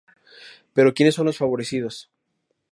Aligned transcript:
Pero 0.75 0.95
¿quienes 0.95 1.13
son 1.13 1.27
los 1.27 1.37
favorecidos? 1.37 2.09